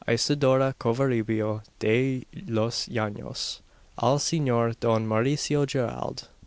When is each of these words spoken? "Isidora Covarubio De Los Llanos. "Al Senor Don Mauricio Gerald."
"Isidora 0.07 0.73
Covarubio 0.79 1.61
De 1.77 2.23
Los 2.47 2.87
Llanos. 2.87 3.61
"Al 3.99 4.17
Senor 4.17 4.73
Don 4.79 5.05
Mauricio 5.07 5.67
Gerald." 5.67 6.27